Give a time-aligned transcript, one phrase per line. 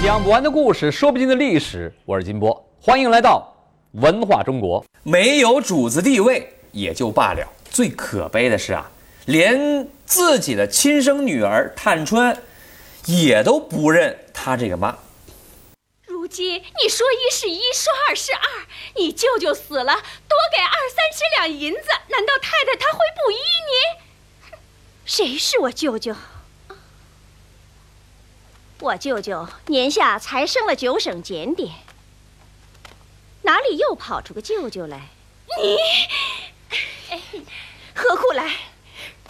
[0.00, 1.92] 讲不完的故事，说不尽的历史。
[2.04, 3.52] 我是金波，欢迎来到
[3.92, 4.82] 文化中国。
[5.02, 8.88] 没有主子地位也就罢了，最可悲的是啊，
[9.26, 12.40] 连自己的亲生女儿探春，
[13.06, 14.96] 也都不认他这个妈。
[16.06, 18.40] 如今你说一是一，说二是二，
[18.94, 24.54] 你舅舅死了，多给二三十两银子，难道太太她会不依你？
[25.04, 26.14] 谁是我舅舅？
[28.80, 31.72] 我舅舅年下才升了九省检点，
[33.42, 35.08] 哪里又跑出个舅舅来？
[35.60, 35.76] 你，
[37.10, 37.20] 哎，
[37.92, 38.52] 何苦来？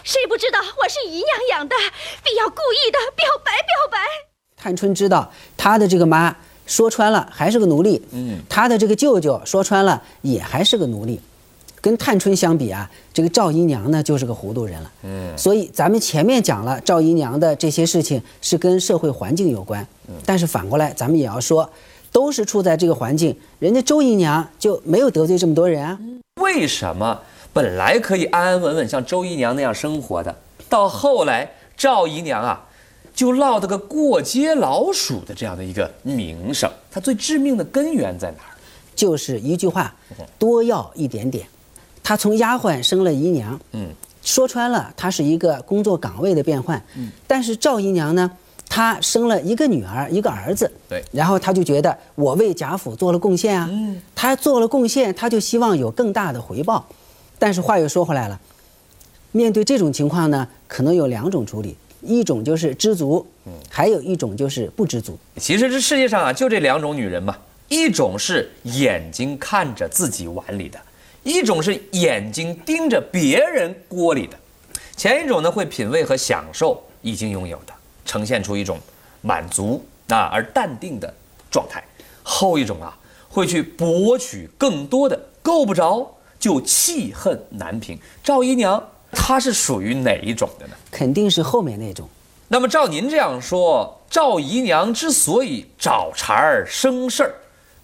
[0.03, 1.75] 谁不知道我是姨娘养的，
[2.23, 3.97] 必要故意的表白表白。
[4.55, 6.35] 探春知道她的这个妈
[6.67, 11.19] 说穿了还是个奴隶，嗯，她的这个舅舅说穿了也还是个奴隶。
[11.81, 14.91] 跟探春相比啊，这个赵姨娘呢就是个糊涂人了。
[15.03, 19.85] 嗯，所以咱们前面讲了赵姨娘的这些事情是跟社会环境有关。
[20.07, 21.69] 嗯，但是反过来咱们也要说，
[22.11, 25.97] 都是处在这个环境，人家周姨娘就没有得罪这么多人啊。
[26.41, 27.21] 为什么
[27.53, 30.35] 本来可以安安稳稳像周姨娘那样生活的，
[30.67, 32.67] 到后来赵姨娘啊，
[33.13, 36.69] 就落得个过街老鼠的这样的一个名声？
[36.91, 38.55] 它最致命的根源在哪儿？
[38.95, 39.95] 就是一句话，
[40.37, 41.47] 多要一点点。
[42.03, 43.87] 她从丫鬟升了姨娘，嗯，
[44.23, 48.31] 说穿了，她是一个工作岗位的变换，嗯，但是赵姨娘呢，
[48.67, 56.87] 她生了一个女儿，一个儿子，对，然后她就觉得我为贾府做了贡献啊，嗯，她做了贡献，她就希望有更大的回报，
[57.37, 58.39] 但是话又说回来了，
[59.31, 65.17] 面对这种情况呢，可能有两种处理，一种就是知足，嗯，还有一种就是不知足。
[65.37, 67.37] 其实这世界上啊，就这两种女人嘛，
[67.67, 70.79] 一种是眼睛看着自己碗里的。
[71.23, 74.37] 一种是眼睛盯着别人锅里的，
[74.95, 77.73] 前一种呢会品味和享受已经拥有的，
[78.05, 78.79] 呈现出一种
[79.21, 81.13] 满足啊而淡定的
[81.51, 81.81] 状态；
[82.23, 82.97] 后一种啊
[83.27, 86.09] 会去博取更多的，够不着
[86.39, 87.99] 就气恨难平。
[88.23, 88.81] 赵姨娘
[89.11, 90.73] 她是属于哪一种的呢？
[90.89, 92.07] 肯定是后面那种。
[92.47, 97.35] 那么照您这样说，赵姨娘之所以找茬儿生事儿，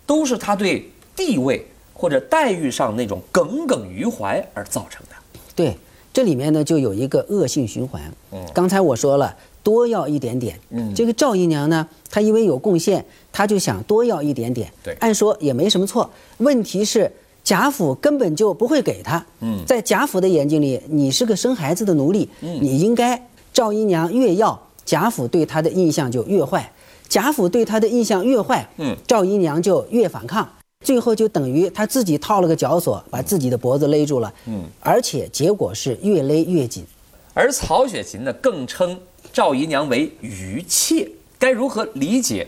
[0.05, 1.67] 都是她对地位。
[1.97, 5.15] 或者待遇上那种耿耿于怀而造成的，
[5.55, 5.75] 对，
[6.13, 8.03] 这里面呢就有一个恶性循环。
[8.33, 9.33] 嗯，刚才我说了
[9.63, 14.69] 多要一点点，嗯，这个赵姨娘呢，她因为有贡献，她就想多要一点点。
[14.83, 16.07] 对，按说也没什么错。
[16.39, 17.09] 问题是
[17.43, 19.25] 贾府根本就不会给她。
[19.39, 26.69] 嗯，在贾府的眼睛里，你是个生孩子的奴隶，嗯，你应该赵姨娘越要，贾府对她的印象就越坏，
[27.07, 30.47] 贾府对她的印象越坏，嗯，赵姨娘就越反抗。
[30.85, 34.31] 最后就等于他自己套了个绞索，把自己的脖子勒住了。
[34.45, 36.85] 嗯，而且结果是越勒越紧。
[37.33, 38.97] 而曹雪芹呢，更称
[39.33, 41.09] 赵姨娘为余妾，
[41.39, 42.47] 该如何理解？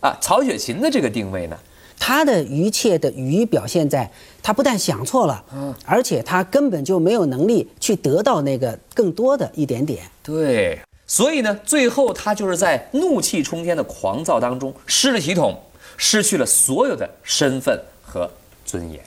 [0.00, 1.58] 啊，曹雪芹的这个定位呢？
[1.98, 4.10] 他的余妾的余表现在，
[4.42, 10.04] 他不但想错了，嗯，而且他根本就没有能力去得到那个更多的一点点。
[10.22, 15.60] 对，所以呢，最后他就是在怒气冲天的狂躁当中失了体统。
[15.96, 18.30] 失去了所有的身份和
[18.64, 19.00] 尊严，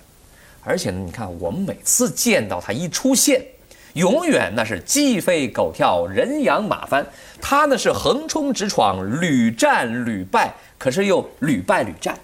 [0.61, 3.45] 而且呢，你看我们每次见到他一出现，
[3.93, 7.05] 永远那是鸡飞狗跳、人仰马翻。
[7.41, 12.17] 他呢是横冲直闯、屡战屡败，可是又屡败屡战。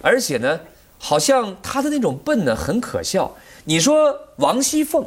[0.00, 0.60] 而且呢，
[0.98, 3.36] 好像他的那种笨呢很可笑。
[3.64, 5.04] 你说王熙凤，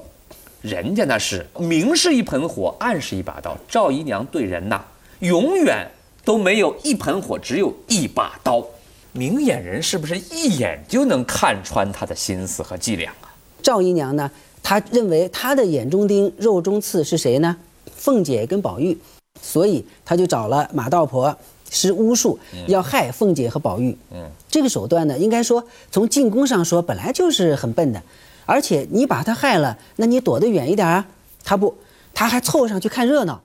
[0.62, 3.58] 人家那是明是一盆火，暗是一把刀。
[3.68, 4.84] 赵姨娘对人呐，
[5.20, 5.90] 永远。
[6.24, 8.66] 都没有一盆火，只有一把刀。
[9.14, 13.28] 明眼人是不是一眼就能看穿他的心思和伎俩啊？
[13.62, 14.32] 赵姨娘呢？
[14.64, 17.58] 她认为她的眼中钉、肉中刺是谁呢？
[17.96, 18.98] 凤姐跟宝玉，
[19.42, 21.36] 所以她就找了马道婆
[21.70, 23.98] 施巫术，要害凤姐和宝玉。
[24.12, 28.02] 嗯，这个手段呢，应该说从进攻上说本来就是很笨的，
[28.46, 31.08] 而且你把他害了，那你躲得远一点啊。
[31.44, 31.76] 他不，
[32.14, 33.42] 他还凑上去看热闹。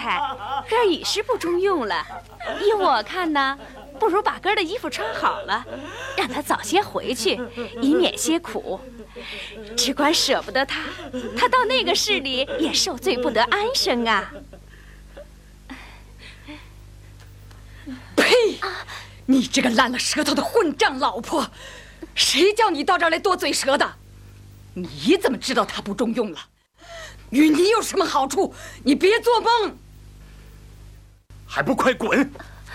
[0.00, 2.06] 太太，根儿已是不中用了。
[2.62, 3.58] 依我看呢，
[3.98, 5.62] 不如把根儿的衣服穿好了，
[6.16, 7.38] 让他早些回去，
[7.82, 8.80] 以免些苦。
[9.76, 10.80] 只管舍不得他，
[11.36, 14.32] 他到那个市里也受罪不得安生啊！
[18.16, 18.58] 呸！
[19.26, 21.50] 你这个烂了舌头的混账老婆，
[22.14, 23.96] 谁叫你到这儿来多嘴舌的？
[24.74, 26.38] 你怎么知道他不中用了？
[27.30, 28.54] 与你有什么好处？
[28.84, 29.76] 你别做梦！
[31.52, 32.30] 还不快滚！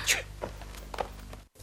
[0.05, 0.17] 去。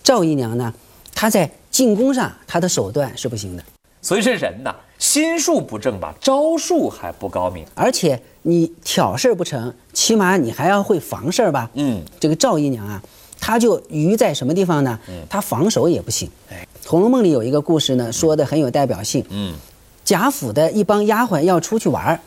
[0.03, 0.73] 赵姨娘呢？
[1.15, 3.63] 她在进攻上，她的手段是不行的。
[4.01, 7.67] 所以这人呐，心术不正吧，招数还不高明。
[7.75, 11.69] 而且你挑事儿不成，起码你还要会防事儿吧？
[11.75, 13.03] 嗯，这个赵姨娘啊，
[13.39, 14.99] 她就愚在什么地方呢？
[15.29, 16.31] 她防守也不行。
[16.49, 19.23] 哎，《红楼梦》里有一个故事呢，说的很有代表性。
[19.29, 19.55] 嗯，
[20.03, 22.21] 贾府的一帮丫鬟要出去玩儿，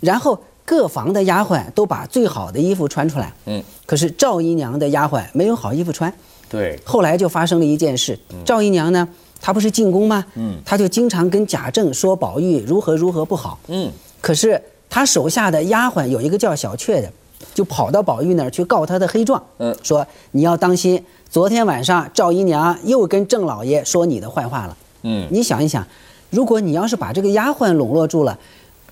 [0.00, 3.32] 然后各房的丫鬟都把最好的衣服穿出来。
[3.46, 6.12] 嗯，可是赵姨娘的丫鬟没有好衣服穿。
[6.48, 9.08] 对，后来就发生了一件事，赵姨娘呢，
[9.40, 10.24] 她不是进宫吗？
[10.36, 13.58] 嗯，她就经常跟贾政说宝玉如何如何不好。
[13.66, 13.90] 嗯，
[14.20, 17.12] 可是她手下的丫鬟有一个叫小雀的，
[17.52, 19.42] 就跑到宝玉那儿去告他的黑状。
[19.58, 24.76] 嗯说你要当心，昨天晚上赵姨娘又跟郑老爷说你的坏话了。
[25.02, 25.84] 嗯，你想一想，
[26.30, 28.38] 如果你要是把这个丫鬟笼络住了，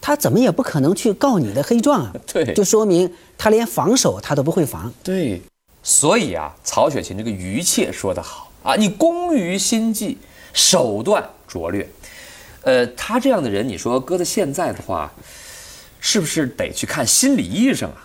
[0.01, 2.13] 她怎么也不可能去告你的黑状啊。
[2.33, 4.93] 对就说明他连防守他都不会防。
[5.03, 5.41] 对，
[5.83, 10.19] 所以啊，曹雪芹这个余切说得好啊，你工于心计，
[10.53, 11.89] 手段拙劣。
[12.63, 15.11] 呃，他这样的人，你说搁在现在的话，
[16.01, 18.05] 是不是得去看心理医生啊？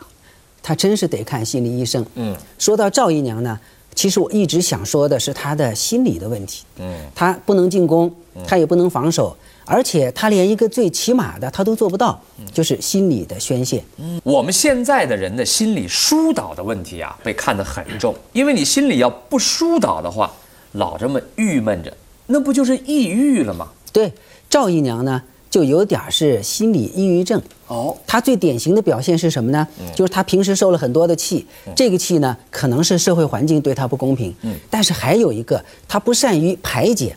[0.61, 2.05] 他真是得看心理医生。
[2.15, 3.59] 嗯说到赵姨娘呢，
[3.93, 6.63] 其实我一直想说的是她的心理的问题。
[6.77, 8.13] 嗯，她不能进攻，
[8.47, 12.21] 她也不能防守，而且他连一个最起码的他都做不到，
[12.53, 13.83] 就是心理的宣泄。
[14.23, 20.31] 我们现在的人的心理疏导的问题啊，被看得很重，因为你心里要不疏导的话，
[20.73, 21.95] 老这么郁闷着，
[22.27, 23.69] 那不就是抑郁了吗？
[23.91, 24.11] 对，
[24.49, 27.41] 赵姨娘呢，就有点儿是心理抑郁症。
[27.67, 29.67] 哦，她最典型的表现是什么呢？
[29.95, 31.45] 就是她平时受了很多的气，
[31.75, 34.33] 这个气呢，可能是社会环境对她不公平，
[34.69, 37.15] 但是还有一个，她不善于排解，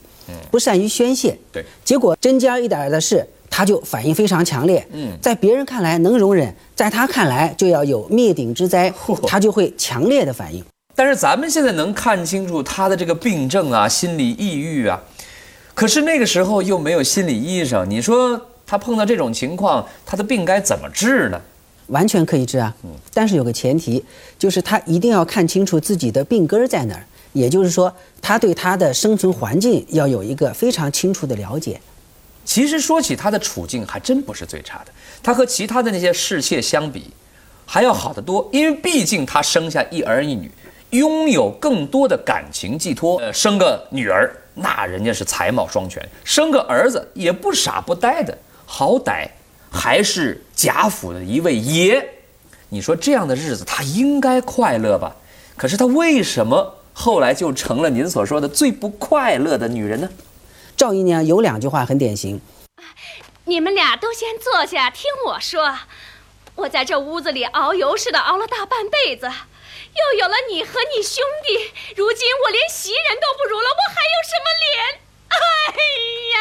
[0.50, 1.64] 不善于宣泄，对。
[1.84, 5.16] 结果针尖儿一点儿的事，他就反应非常强烈，嗯。
[5.20, 8.92] 在别人看来能容忍，在他看来就要有灭顶之灾，
[9.26, 10.64] 他就会强烈的反应。
[10.94, 15.02] 但是咱们现在能看清楚他的这个病症啊，心理抑郁啊，
[15.74, 21.40] 可是那个时候又没有心理医生，你说他碰到这种情况，他的病该怎么治呢？
[21.88, 22.74] 完全可以治啊，
[23.14, 24.02] 但是有个前提，
[24.38, 31.78] 就是他一定要看清楚自己的病根儿在哪儿，也就是说，他对他的生存环境要有一个非常清楚的了解。
[32.46, 34.92] 其实说起他的处境，还真不是最差的，
[35.22, 37.10] 他和其他的那些侍妾相比，
[37.66, 40.50] 还要好得多，因为毕竟他生下一儿一女，
[40.90, 43.18] 拥有更多的感情寄托。
[43.18, 49.28] 呃，生个女儿，那人家是才貌双全；生个儿子，也不傻不呆的，好歹
[49.68, 52.02] 还是贾府的一位爷。
[52.70, 55.14] 你说这样的日子，他应该快乐吧？
[55.56, 60.08] 可是他为什么后来就成了您所说的最不快乐的女人呢？
[60.74, 62.40] 赵姨娘有两句话很典型，
[63.44, 65.78] 你们俩都先坐下听我说。
[66.54, 75.00] 我在这屋子里熬油似的熬了大半辈子，又有了你和你兄弟，如今我连袭人都不如了，我还有什么脸？
[75.28, 75.36] 哎
[76.32, 76.38] 呀！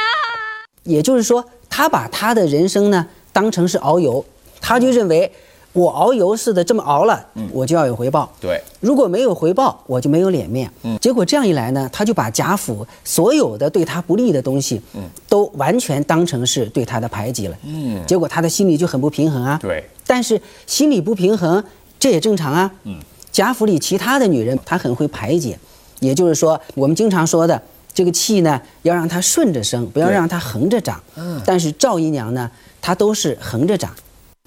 [0.84, 4.25] 也就是说，他把他的人生呢当成是熬油，
[4.62, 5.34] 他就认为
[5.75, 8.31] 我熬油似的这么熬了，我就要有回报。
[8.39, 10.72] 对，如果没有回报，我就没有脸面。
[10.83, 17.58] 嗯，结果这样一来呢，他就把贾府所有的对他不利的东西，嗯，都完全当成是对他的排挤了。
[17.65, 19.60] 嗯结果他的心里就很不平衡啊。
[19.62, 21.62] 对，但是心里不平衡，
[22.00, 22.72] 这也正常啊。
[22.86, 22.98] 嗯，
[23.34, 25.60] 贾府里其他的女人，她很会排解，
[26.00, 27.62] 也就是说，我们经常说的
[27.94, 31.03] 这个气呢，要让它顺着生，不要让它横着长。
[31.17, 32.50] 嗯，但是赵姨娘呢，
[32.82, 33.94] 她都是横着长。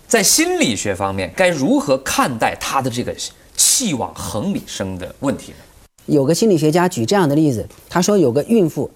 [0.09, 3.15] 在心理学方面，该如何看待他的这个
[3.55, 5.59] 气往横里生的问题呢？
[6.07, 8.91] 有个心理学家举这样的例子，他说有个孕妇，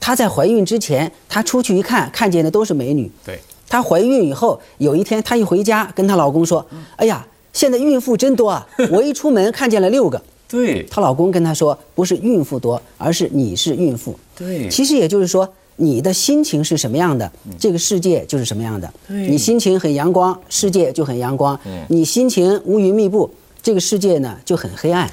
[0.00, 3.12] 她在怀孕之前，她出去一看，看见的都是美女。
[3.26, 6.66] 对，她怀孕以后，有一天她一回家，跟她老公说
[6.96, 8.66] ：“哎呀，现在孕妇真多啊！
[8.90, 10.22] 我一出门看见了六个。
[10.48, 18.92] ”对，她老公跟她说：“不是孕妇多，而是你是孕妇。”对其实也就是说，你的心情是什么样的，这个世界就是什么样的。
[19.08, 21.56] 你心情很阳光，世界就很阳光；
[21.88, 23.28] 你心情乌云密布，
[23.62, 25.10] 这个世界呢就很黑暗。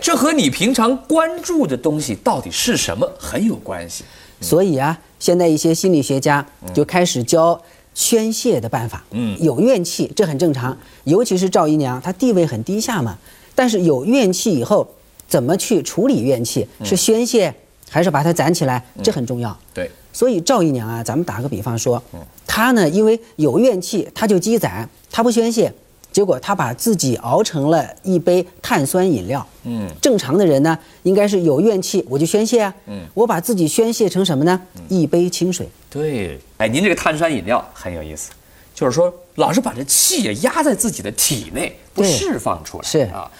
[0.00, 4.04] 这和你平常关注的东西到底是什么很有关系。
[4.40, 7.60] 所以啊，现在一些心理学家就开始教
[7.94, 9.04] 宣泄的办法。
[9.10, 13.18] 嗯有怨气，这很正常，尤其是赵姨娘，她地位很低下嘛。
[13.54, 14.88] 但是有怨气以后，
[15.28, 16.66] 怎么去处理怨气？
[16.82, 17.54] 是宣泄
[17.92, 18.82] 还是把它攒起来？
[19.02, 19.54] 这很重要。
[19.74, 22.02] 对，所以赵姨娘啊，咱们打个比方说，
[22.46, 25.70] 她呢因为有怨气，她就积攒，她不宣泄，
[26.10, 29.46] 结果她把自己熬成了一杯碳酸饮料。
[29.64, 32.74] 嗯，正常的人呢，应该是有怨气我就宣泄啊。
[32.86, 34.58] 嗯，我把自己宣泄成什么呢？
[34.88, 35.68] 一杯清水。
[35.90, 38.30] 对，哎，您这个碳酸饮料很有意思，
[38.74, 42.84] 就是说老是把这气啊压在自己的体内，不释放出来。
[42.84, 43.30] 是啊，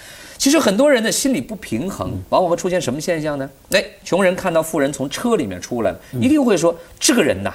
[0.43, 3.49] 其实很多人的心理不平衡，往往会出现什么现象呢？
[3.71, 7.55] 哎，穷人看到富人从车里面出来了，一定会说这个人呐，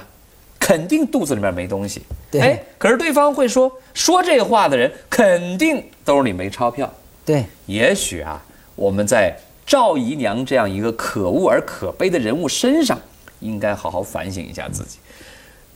[0.58, 2.00] 肯定肚子里面没东西。
[2.30, 6.90] 对哎，可是对方会说，说这话的人肯定兜里没钞票。
[7.26, 8.42] 对，也许啊，
[8.74, 12.98] 我们在赵姨娘这样一个可恶而可悲的人物身上，
[13.40, 14.96] 应该好好反省一下自己，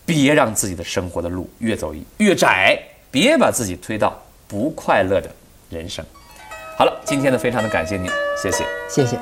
[0.06, 2.78] 别让自己的生活的路越走越窄，
[3.10, 5.30] 别把自己推到不快乐的
[5.68, 6.02] 人生。
[6.82, 8.64] 好了，今天呢，非常的感谢您，谢谢。
[8.88, 9.16] 谢谢。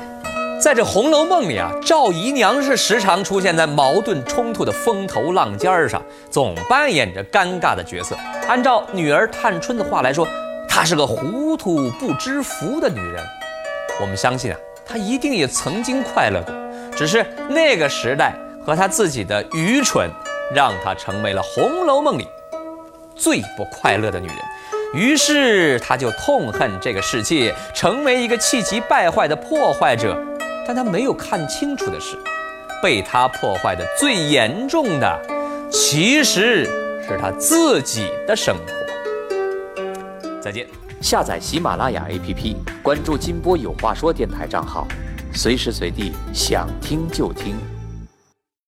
[0.59, 8.17] 在这《红楼梦》里啊，赵姨娘是时常出现在矛盾冲突的风头浪尖儿上，总扮演着尴尬的角色。
[8.49, 10.27] 按照女儿探春的话来说，
[10.67, 13.23] 她是个糊涂不知福的女人。
[14.01, 16.55] 我们相信啊，她一定也曾经快乐过，
[16.97, 18.33] 只是那个时代
[18.65, 20.09] 和她自己的愚蠢，
[20.55, 22.27] 让她成为了《红楼梦》里
[23.15, 24.37] 最不快乐的女人。
[24.93, 30.17] 于是他就痛恨这个世界，成为一个气急败坏的破坏者。
[30.67, 32.17] 但他没有看清楚的是，
[32.83, 35.21] 被他破坏的最严重的，
[35.71, 36.65] 其实
[37.07, 39.83] 是他自己的生活。
[40.41, 40.67] 再见。
[41.01, 44.87] 下载喜马拉雅 APP，关注金波有话说电台账号，
[45.33, 47.57] 随时随地想听就听。